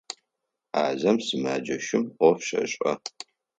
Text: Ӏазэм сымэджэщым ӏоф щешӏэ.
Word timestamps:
Ӏазэм 0.73 1.17
сымэджэщым 1.25 2.03
ӏоф 2.17 2.39
щешӏэ. 2.47 2.93